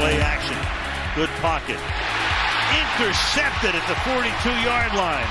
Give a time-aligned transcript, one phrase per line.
[0.00, 0.56] Play action.
[1.14, 1.76] Good pocket.
[2.72, 5.28] Intercepted at the 42-yard line.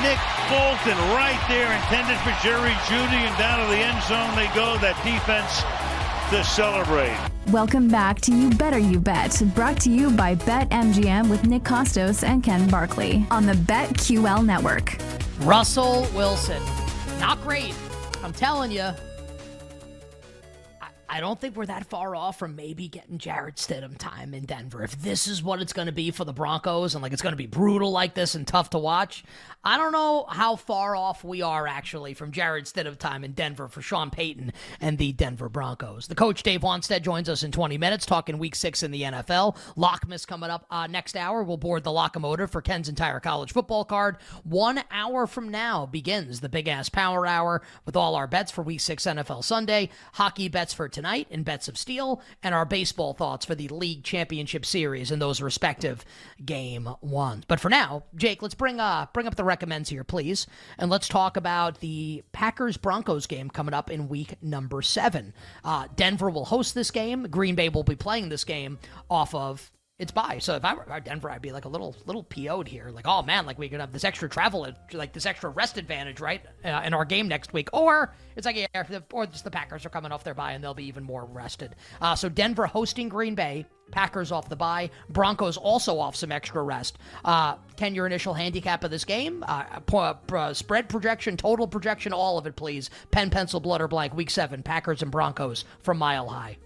[0.00, 4.46] Nick Bolton right there, intended for Jerry Jeudy and down to the end zone they
[4.54, 4.78] go.
[4.78, 5.60] That defense
[6.30, 7.14] to celebrate.
[7.52, 12.26] Welcome back to You Better You Bet, brought to you by BetMGM with Nick Kostos
[12.26, 14.96] and Ken Barkley on the BetQL network.
[15.40, 16.62] Russell Wilson,
[17.20, 17.74] not great.
[18.24, 18.92] I'm telling you.
[21.10, 24.82] I don't think we're that far off from maybe getting Jarrett Stidham time in Denver.
[24.82, 27.32] If this is what it's going to be for the Broncos and like it's going
[27.32, 29.24] to be brutal like this and tough to watch,
[29.64, 33.68] I don't know how far off we are actually from Jarrett Stidham time in Denver
[33.68, 36.08] for Sean Payton and the Denver Broncos.
[36.08, 39.56] The coach Dave Wannstedt joins us in 20 minutes talking week six in the NFL.
[39.76, 41.42] Lockmas coming up uh, next hour.
[41.42, 44.18] We'll board the locomotive for Ken's entire college football card.
[44.44, 48.62] One hour from now begins the big ass power hour with all our bets for
[48.62, 53.14] week six NFL Sunday, hockey bets for tonight in Bets of Steel, and our baseball
[53.14, 56.04] thoughts for the league championship series in those respective
[56.44, 57.44] game ones.
[57.46, 60.48] But for now, Jake, let's bring uh bring up the recommends here, please.
[60.76, 65.34] And let's talk about the Packers Broncos game coming up in week number seven.
[65.62, 67.28] Uh, Denver will host this game.
[67.30, 70.38] Green Bay will be playing this game off of it's by.
[70.38, 72.90] So if I were Denver, I'd be like a little little PO'd here.
[72.90, 76.20] Like, oh man, like we could have this extra travel, like this extra rest advantage,
[76.20, 77.68] right, uh, in our game next week.
[77.72, 80.72] Or it's like, yeah, or just the Packers are coming off their bye and they'll
[80.72, 81.74] be even more rested.
[82.00, 83.66] Uh, so Denver hosting Green Bay.
[83.90, 84.90] Packers off the bye.
[85.08, 86.98] Broncos also off some extra rest.
[87.24, 89.42] Uh, Ken, your initial handicap of this game?
[89.48, 92.90] Uh, uh, spread projection, total projection, all of it, please.
[93.10, 94.14] Pen, pencil, blood, or blank.
[94.14, 96.58] Week seven, Packers and Broncos from Mile High.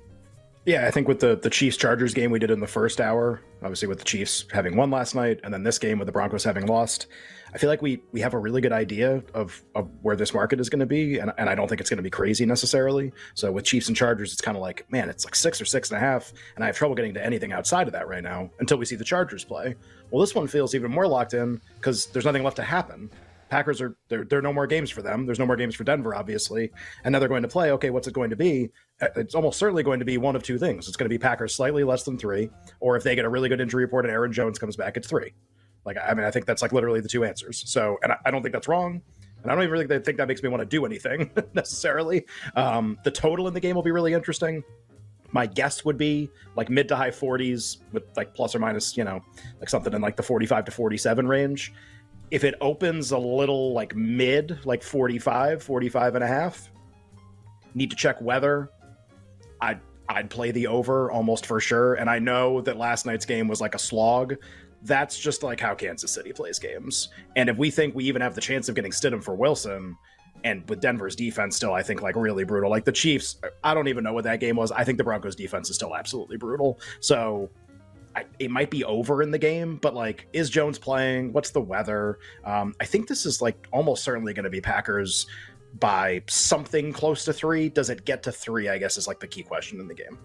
[0.64, 3.40] Yeah, I think with the the Chiefs Chargers game we did in the first hour,
[3.62, 6.44] obviously with the Chiefs having won last night, and then this game with the Broncos
[6.44, 7.08] having lost,
[7.52, 10.60] I feel like we we have a really good idea of, of where this market
[10.60, 13.12] is going to be, and, and I don't think it's going to be crazy necessarily.
[13.34, 15.90] So with Chiefs and Chargers, it's kind of like, man, it's like six or six
[15.90, 18.48] and a half, and I have trouble getting to anything outside of that right now
[18.60, 19.74] until we see the Chargers play.
[20.12, 23.10] Well, this one feels even more locked in because there's nothing left to happen.
[23.52, 24.24] Packers are there.
[24.24, 25.26] There are no more games for them.
[25.26, 26.72] There's no more games for Denver, obviously,
[27.04, 27.70] and now they're going to play.
[27.72, 28.70] Okay, what's it going to be?
[28.98, 30.88] Uh, it's almost certainly going to be one of two things.
[30.88, 32.48] It's going to be Packers slightly less than three,
[32.80, 35.06] or if they get a really good injury report and Aaron Jones comes back, it's
[35.06, 35.34] three.
[35.84, 37.62] Like I mean, I think that's like literally the two answers.
[37.66, 39.02] So, and I, I don't think that's wrong.
[39.42, 42.24] And I don't even really think that makes me want to do anything necessarily.
[42.56, 44.62] Um, the total in the game will be really interesting.
[45.30, 49.04] My guess would be like mid to high 40s with like plus or minus, you
[49.04, 49.20] know,
[49.60, 51.74] like something in like the 45 to 47 range
[52.32, 56.70] if it opens a little like mid, like 45, 45 and a half,
[57.74, 58.70] need to check weather.
[59.60, 61.94] I'd I'd play the over almost for sure.
[61.94, 64.36] And I know that last night's game was like a slog.
[64.82, 67.10] That's just like how Kansas City plays games.
[67.36, 69.94] And if we think we even have the chance of getting Stidham for Wilson,
[70.44, 72.70] and with Denver's defense still, I think like really brutal.
[72.70, 74.72] Like the Chiefs, I don't even know what that game was.
[74.72, 76.80] I think the Broncos defense is still absolutely brutal.
[77.00, 77.50] So
[78.14, 81.32] I, it might be over in the game, but like, is Jones playing?
[81.32, 82.18] What's the weather?
[82.44, 85.26] Um, I think this is like almost certainly going to be Packers
[85.78, 87.68] by something close to three.
[87.68, 88.68] Does it get to three?
[88.68, 90.18] I guess is like the key question in the game.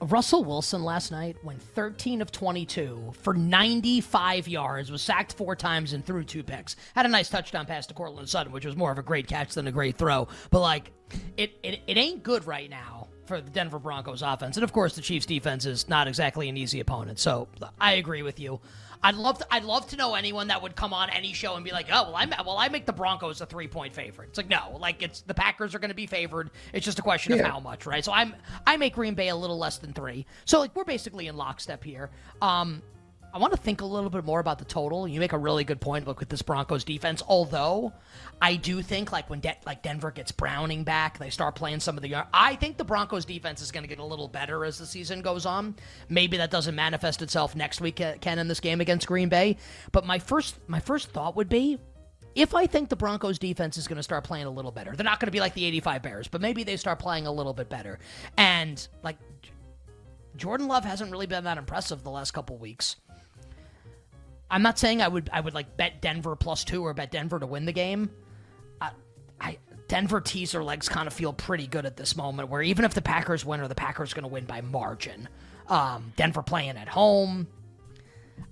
[0.00, 5.92] Russell Wilson last night went 13 of 22 for 95 yards, was sacked four times
[5.92, 6.74] and threw two picks.
[6.96, 9.54] Had a nice touchdown pass to Courtland Sutton, which was more of a great catch
[9.54, 10.26] than a great throw.
[10.50, 10.90] But like,
[11.36, 14.56] it it, it ain't good right now for the Denver Broncos offense.
[14.56, 17.18] And of course, the Chiefs defense is not exactly an easy opponent.
[17.18, 17.48] So
[17.80, 18.60] I agree with you.
[19.04, 21.64] I'd love to, I'd love to know anyone that would come on any show and
[21.64, 24.28] be like, oh well, I well I make the Broncos a three point favorite.
[24.28, 26.50] It's like no, like it's the Packers are going to be favored.
[26.72, 27.40] It's just a question yeah.
[27.40, 28.04] of how much, right?
[28.04, 28.34] So I'm
[28.66, 30.24] I make Green Bay a little less than three.
[30.44, 32.10] So like we're basically in lockstep here.
[32.40, 32.80] Um,
[33.34, 35.08] I want to think a little bit more about the total.
[35.08, 36.06] You make a really good point.
[36.06, 37.22] Look at this Broncos defense.
[37.26, 37.94] Although
[38.42, 41.96] I do think like when De- like Denver gets Browning back, they start playing some
[41.96, 42.26] of the.
[42.34, 45.22] I think the Broncos defense is going to get a little better as the season
[45.22, 45.74] goes on.
[46.10, 49.56] Maybe that doesn't manifest itself next week, uh, Ken, in this game against Green Bay.
[49.92, 51.78] But my first my first thought would be
[52.34, 55.04] if I think the Broncos defense is going to start playing a little better, they're
[55.04, 57.52] not going to be like the 85 Bears, but maybe they start playing a little
[57.54, 57.98] bit better.
[58.36, 59.16] And like
[60.36, 62.96] Jordan Love hasn't really been that impressive the last couple weeks.
[64.52, 67.40] I'm not saying I would I would like bet Denver plus two or bet Denver
[67.40, 68.10] to win the game.
[68.80, 68.90] I,
[69.40, 69.58] I
[69.88, 72.50] Denver teaser legs kind of feel pretty good at this moment.
[72.50, 75.28] Where even if the Packers win, or the Packers going to win by margin.
[75.68, 77.46] Um, Denver playing at home.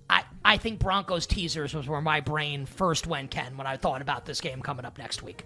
[0.08, 4.00] I I think Broncos teasers was where my brain first went, Ken, when I thought
[4.00, 5.44] about this game coming up next week.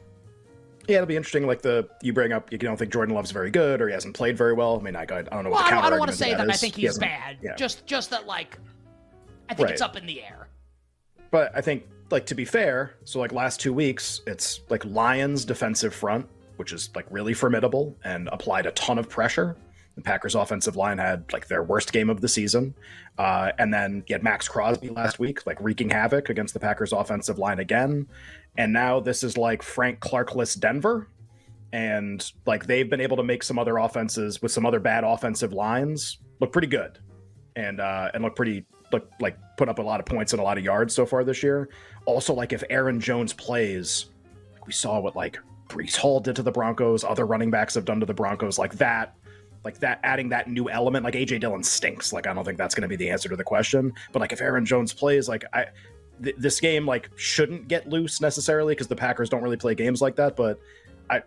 [0.86, 1.46] Yeah, it'll be interesting.
[1.46, 4.14] Like the you bring up, you don't think Jordan Love's very good, or he hasn't
[4.14, 4.78] played very well.
[4.78, 5.50] I mean, I, I don't know.
[5.50, 7.38] Well, the I, I don't want to say that, that I think he's he bad.
[7.42, 7.56] Yeah.
[7.56, 8.58] Just just that like
[9.48, 9.72] I think right.
[9.72, 10.48] it's up in the air.
[11.30, 15.44] But I think, like, to be fair, so like last two weeks, it's like Lions
[15.44, 19.56] defensive front, which is like really formidable and applied a ton of pressure.
[19.96, 22.74] The Packers' offensive line had like their worst game of the season,
[23.16, 26.92] uh, and then you had Maxx Crosby last week, like wreaking havoc against the Packers'
[26.92, 28.08] offensive line again.
[28.56, 31.08] And now this is like Frank Clarkless Denver,
[31.72, 35.52] and like they've been able to make some other offenses with some other bad offensive
[35.52, 36.98] lines look pretty good,
[37.56, 38.64] and uh, and look pretty
[38.94, 41.24] look like put up a lot of points and a lot of yards so far
[41.24, 41.68] this year.
[42.06, 44.06] Also, like if Aaron Jones plays,
[44.52, 45.38] like we saw what like
[45.68, 48.74] Breece Hall did to the Broncos, other running backs have done to the Broncos, like
[48.74, 49.14] that
[49.64, 52.74] like that adding that new element like aj dillon stinks like i don't think that's
[52.74, 55.42] going to be the answer to the question but like if aaron jones plays like
[55.54, 55.64] i
[56.22, 60.02] th- this game like shouldn't get loose necessarily because the packers don't really play games
[60.02, 60.60] like that but
[61.08, 61.22] i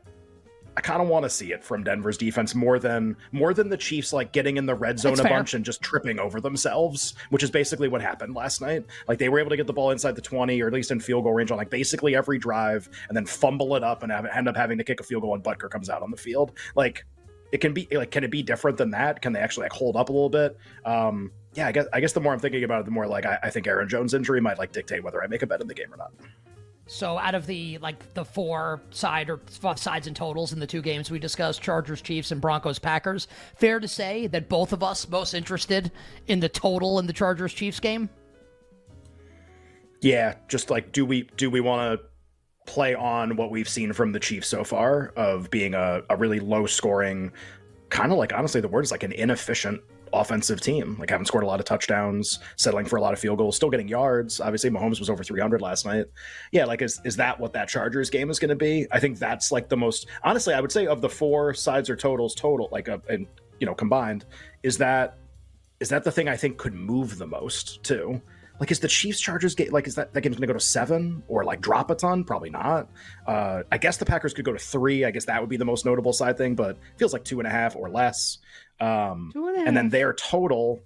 [0.78, 3.78] I kind of want to see it from Denver's defense more than more than the
[3.78, 5.38] Chiefs like getting in the red zone That's a fair.
[5.38, 8.86] bunch and just tripping over themselves, which is basically what happened last night.
[9.08, 11.00] Like they were able to get the ball inside the 20 or at least in
[11.00, 14.28] field goal range on like basically every drive and then fumble it up and have,
[14.28, 16.52] end up having to kick a field goal and Butker comes out on the field.
[16.76, 17.04] Like
[17.52, 19.20] it can be like can it be different than that?
[19.24, 20.56] Can they actually like hold up a little bit?
[20.86, 23.26] Um yeah, I guess I guess the more I'm thinking about it, the more like
[23.26, 25.68] I, I think Aaron Jones injury might like dictate whether I make a bet in
[25.68, 26.12] the game or not.
[26.88, 29.42] So out of the like the four side or
[29.76, 33.80] sides and totals in the two games we discussed, Chargers, Chiefs, and Broncos, Packers, fair
[33.80, 35.92] to say that both of us most interested
[36.28, 38.10] in the total in the Chargers Chiefs game.
[40.02, 42.06] Yeah, just like do we do we want to
[42.72, 46.40] play on what we've seen from the Chiefs so far of being a, a really
[46.40, 47.32] low scoring,
[47.90, 49.82] kind of like honestly the word is like an inefficient
[50.14, 50.96] offensive team.
[51.00, 53.70] Like haven't scored a lot of touchdowns, settling for a lot of field goals, still
[53.70, 54.40] getting yards.
[54.40, 56.06] Obviously, Mahomes was over 300 last night.
[56.52, 58.88] Yeah, like is is that what that Chargers game is going to be?
[58.92, 60.54] I think that's like the most honestly.
[60.54, 63.28] I would say of the four sides or totals total, like a, and
[63.60, 64.26] you know combined,
[64.64, 65.18] is that
[65.80, 68.22] is that the thing I think could move the most too?
[68.60, 70.66] Like, is the Chiefs Chargers game like is that that game's going to go to
[70.66, 72.24] seven or like drop a ton?
[72.24, 72.90] Probably not.
[73.26, 75.06] Uh, I guess the Packers could go to three.
[75.06, 77.48] I guess that would be the most notable side thing, but feels like two and
[77.48, 78.40] a half or less.
[78.80, 80.82] Um, and and then their total,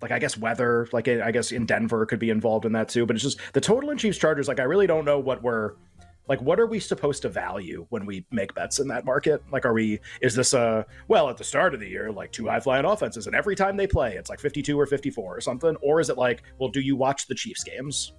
[0.00, 3.06] like I guess weather, like I guess in Denver could be involved in that too.
[3.06, 4.48] But it's just the total in Chiefs Chargers.
[4.48, 5.72] Like I really don't know what we're
[6.28, 6.40] like.
[6.40, 9.42] What are we supposed to value when we make bets in that market?
[9.50, 9.98] Like, are we?
[10.22, 13.26] Is this a well at the start of the year like two high flying offenses,
[13.26, 15.76] and every time they play it's like fifty two or fifty four or something?
[15.82, 18.12] Or is it like well, do you watch the Chiefs games?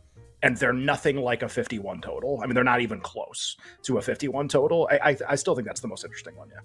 [0.43, 2.39] And they're nothing like a 51 total.
[2.41, 4.89] I mean, they're not even close to a 51 total.
[4.91, 6.49] I, I, I still think that's the most interesting one.
[6.49, 6.61] Yeah.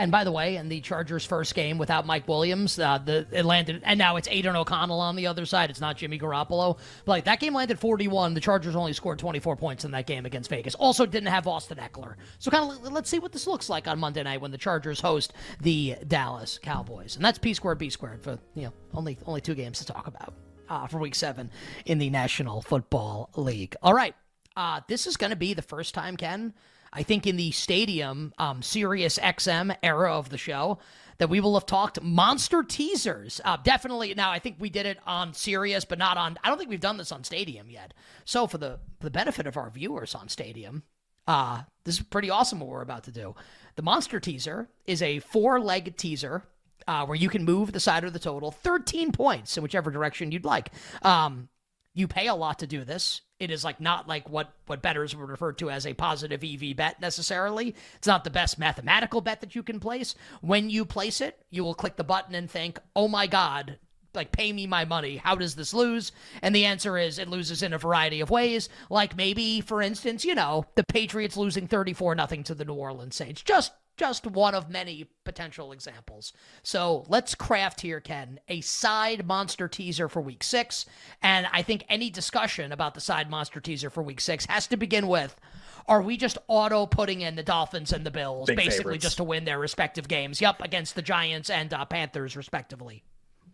[0.00, 3.44] And by the way, in the Chargers' first game without Mike Williams, uh, the it
[3.44, 5.68] landed, and now it's Aidan O'Connell on the other side.
[5.68, 6.78] It's not Jimmy Garoppolo.
[7.04, 8.32] But like that game landed 41.
[8.32, 10.74] The Chargers only scored 24 points in that game against Vegas.
[10.74, 12.14] Also didn't have Austin Ekeler.
[12.38, 15.02] So kind of let's see what this looks like on Monday night when the Chargers
[15.02, 17.16] host the Dallas Cowboys.
[17.16, 20.06] And that's P squared B squared for you know only only two games to talk
[20.06, 20.32] about
[20.70, 21.50] uh, for Week Seven
[21.84, 23.76] in the National Football League.
[23.82, 24.14] All right,
[24.56, 26.54] uh, this is going to be the first time, Ken.
[26.92, 30.78] I think in the stadium, um, Sirius XM era of the show,
[31.18, 33.40] that we will have talked monster teasers.
[33.44, 34.14] Uh, definitely.
[34.14, 36.38] Now, I think we did it on Sirius, but not on.
[36.42, 37.92] I don't think we've done this on Stadium yet.
[38.24, 40.82] So, for the for the benefit of our viewers on Stadium,
[41.26, 43.34] uh, this is pretty awesome what we're about to do.
[43.76, 46.42] The monster teaser is a four-legged teaser
[46.88, 50.32] uh, where you can move the side or the total 13 points in whichever direction
[50.32, 50.70] you'd like.
[51.02, 51.48] Um,
[51.94, 53.22] you pay a lot to do this.
[53.38, 56.76] It is like not like what what bettors would refer to as a positive EV
[56.76, 57.74] bet necessarily.
[57.96, 60.14] It's not the best mathematical bet that you can place.
[60.40, 63.78] When you place it, you will click the button and think, "Oh my god,
[64.14, 65.16] like pay me my money.
[65.16, 66.12] How does this lose?"
[66.42, 68.68] And the answer is it loses in a variety of ways.
[68.90, 73.16] Like maybe for instance, you know, the Patriots losing 34 nothing to the New Orleans
[73.16, 73.42] Saints.
[73.42, 76.32] Just just one of many potential examples.
[76.62, 80.86] So let's craft here, Ken, a side monster teaser for week six.
[81.22, 84.78] And I think any discussion about the side monster teaser for week six has to
[84.78, 85.36] begin with
[85.86, 89.02] are we just auto putting in the Dolphins and the Bills, Big basically favorites.
[89.02, 90.40] just to win their respective games?
[90.40, 93.02] Yep, against the Giants and uh, Panthers, respectively.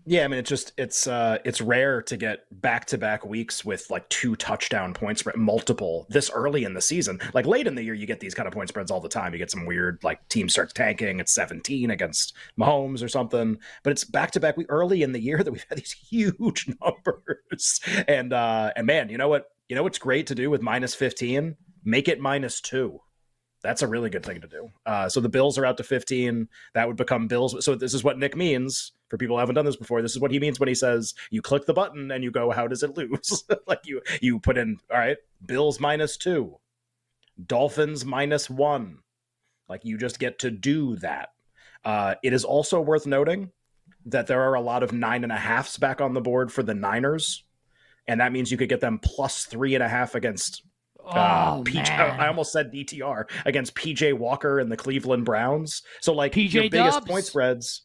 [0.09, 3.65] Yeah, I mean it's just it's uh it's rare to get back to back weeks
[3.65, 7.19] with like two touchdown point spread multiple this early in the season.
[7.35, 9.33] Like late in the year you get these kind of point spreads all the time.
[9.33, 13.59] You get some weird like team starts tanking, at 17 against Mahomes or something.
[13.83, 16.69] But it's back to back we early in the year that we've had these huge
[16.81, 17.81] numbers.
[18.07, 19.51] And uh and man, you know what?
[19.69, 21.57] You know what's great to do with minus 15?
[21.85, 23.01] Make it minus 2
[23.67, 24.71] that's a really good thing to do.
[24.87, 26.49] Uh, so the Bills are out to 15.
[26.75, 27.65] That would become Bills.
[27.65, 30.03] So this is what Nick means for people who haven't done this before.
[30.03, 32.53] This is what he means when he says you click the button and you go,
[32.53, 33.45] how does it lose?
[33.67, 36.59] like you you put in, all right, Bills minus two,
[37.45, 38.99] Dolphins minus one.
[39.69, 41.31] Like you just get to do that.
[41.85, 43.51] Uh, it is also worth noting
[44.05, 46.63] that there are a lot of nine and a halfs back on the board for
[46.63, 47.43] the Niners,
[48.07, 50.63] and that means you could get them plus three and a half against
[51.07, 51.91] Oh, PJ.
[51.91, 55.83] I almost said DTR against PJ Walker and the Cleveland Browns.
[56.01, 57.07] So like PJ your biggest Dubs.
[57.07, 57.83] point spreads.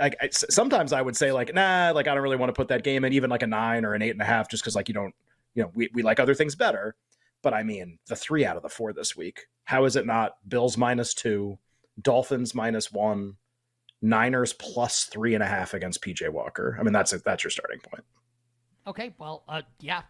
[0.00, 2.68] Like I- sometimes I would say like nah, like I don't really want to put
[2.68, 4.74] that game in, even like a nine or an eight and a half, just because
[4.74, 5.14] like you don't,
[5.54, 6.96] you know, we we like other things better.
[7.42, 9.46] But I mean, the three out of the four this week.
[9.64, 11.58] How is it not Bills minus two,
[12.00, 13.36] Dolphins minus one,
[14.02, 16.76] Niners plus three and a half against PJ Walker?
[16.78, 17.22] I mean, that's it.
[17.24, 18.04] That's your starting point.
[18.86, 20.02] Okay, well, uh, yeah,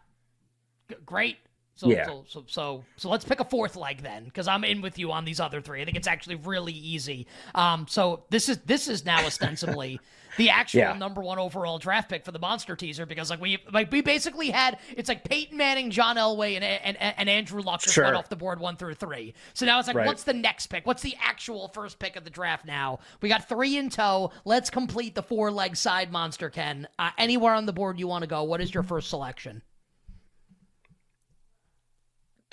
[0.91, 1.37] G- great.
[1.79, 2.07] So, Yeah.
[2.07, 5.13] so, so, so, so let's pick a fourth leg then, because I'm in with you
[5.13, 5.83] on these other three.
[5.83, 7.27] I think it's actually really easy.
[7.55, 10.01] Um, so this is this is now ostensibly
[10.39, 10.93] the actual Yeah.
[10.95, 14.49] number one overall draft pick for the monster teaser, because like we like we basically
[14.49, 18.05] had it's like Peyton Manning, John Elway, and and, and Andrew Luck just Sure.
[18.05, 19.35] went off the board one through three.
[19.53, 20.07] So now it's like, Right.
[20.07, 20.87] what's the next pick?
[20.87, 23.01] What's the actual first pick of the draft now?
[23.21, 24.31] We got three in tow.
[24.47, 26.89] Let's complete the four leg side monster, Ken.
[26.99, 29.61] Uh, anywhere on the board you want to go, what is your first selection?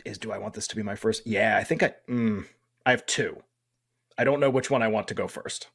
[0.06, 1.26] Is do I want this to be my first?
[1.26, 2.46] Yeah, I think I mm,
[2.86, 3.42] I have two.
[4.18, 5.68] I don't know which one I want to go first.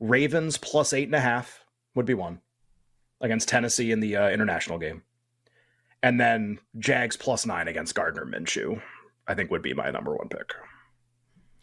[0.00, 1.64] Ravens plus eight and a half
[1.94, 2.40] would be one
[3.20, 5.02] against Tennessee in the uh, international game,
[6.02, 8.80] and then Jags plus nine against Gardner Minshew.
[9.26, 10.54] I think would be my number one pick.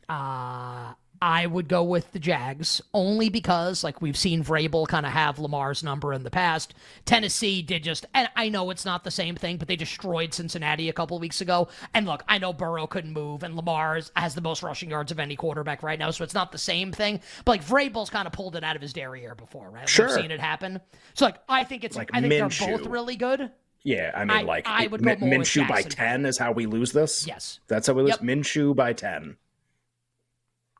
[0.07, 0.93] Uh,
[1.27, 5.39] I would go with the Jags only because, like, we've seen Vrabel kind of have
[5.39, 6.75] Lamar's number in the past.
[7.05, 10.87] Tennessee did just, and I know it's not the same thing, but they destroyed Cincinnati
[10.87, 11.67] a couple weeks ago.
[11.95, 15.19] And look, I know Burrow couldn't move, and Lamar has the most rushing yards of
[15.19, 17.19] any quarterback right now, so it's not the same thing.
[17.43, 19.89] But like Vrabel's kind of pulled it out of his derriere before, right?
[19.89, 20.05] Sure.
[20.05, 20.79] We've seen it happen.
[21.15, 22.77] So like, I think it's Like I think they're Minshew.
[22.77, 23.49] both really good.
[23.81, 26.67] Yeah, I mean, I- like I would Min- go Minshew by ten is how we
[26.67, 27.25] lose this.
[27.25, 27.61] Yes.
[27.67, 28.11] That's how we lose.
[28.11, 28.21] Yep.
[28.21, 29.37] Minshew by ten.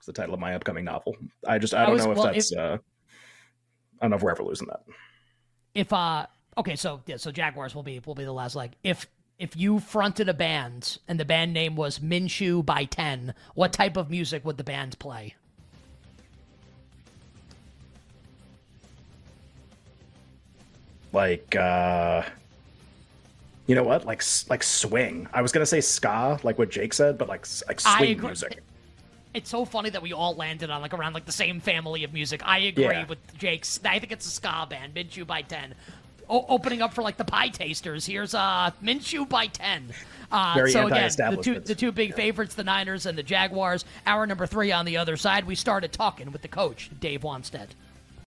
[0.05, 1.15] It's the title of my upcoming novel.
[1.47, 2.53] I just I I don't was- know if well, that's.
[2.53, 2.77] uh,
[3.99, 4.81] I don't know if we're ever losing that.
[5.73, 6.27] if uh
[6.59, 9.07] okay so yeah so jaguars will be will be the last leg if
[9.39, 13.97] if you fronted a band and the band name was minshew by 10 what type
[13.97, 15.33] of music would the band play
[21.13, 22.23] like uh
[23.67, 27.17] you know what like like swing i was gonna say ska like what jake said
[27.17, 28.61] but like like swing music
[29.35, 32.13] it's so funny that we all landed on like around like the same family of
[32.13, 33.05] music i agree Yeah.
[33.05, 35.75] with jake's i think it's a ska band minshew by 10
[36.29, 39.91] o- opening up for like the Pietasters here's uh minshew by 10
[40.31, 43.85] uh, Very so again, the two the two big favorites, the Niners and the Jaguars.
[44.07, 45.45] Hour number three on the other side.
[45.45, 47.69] We started talking with the coach, Dave Wannstedt.